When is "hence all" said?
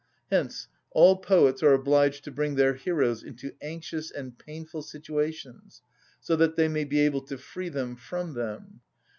0.31-1.17